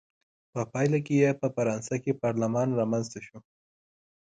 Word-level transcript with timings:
په 0.53 0.61
پایله 0.71 0.99
کې 1.05 1.15
یې 1.21 1.31
په 1.41 1.47
فرانسه 1.55 1.95
کې 2.03 2.19
پارلمان 2.23 2.67
رامنځته 2.79 3.19
شو. 3.25 3.37